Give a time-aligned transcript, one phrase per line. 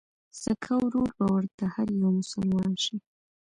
[0.41, 2.95] سکه ورور به ورته هر يو مسلمان شي